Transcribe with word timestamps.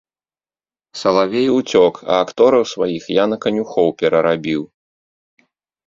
Салавей 1.01 1.49
уцёк, 1.57 1.95
а 2.11 2.19
актораў 2.23 2.63
сваіх 2.73 3.03
я 3.21 3.29
на 3.35 3.41
канюхоў 3.47 3.87
перарабіў. 4.05 4.61